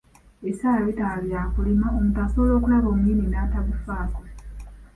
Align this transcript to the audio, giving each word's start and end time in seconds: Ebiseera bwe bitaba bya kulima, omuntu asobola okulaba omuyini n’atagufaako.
Ebiseera 0.41 0.77
bwe 0.81 0.87
bitaba 0.89 1.17
bya 1.25 1.41
kulima, 1.53 1.85
omuntu 1.97 2.17
asobola 2.25 2.51
okulaba 2.55 2.87
omuyini 2.93 3.25
n’atagufaako. 3.29 4.21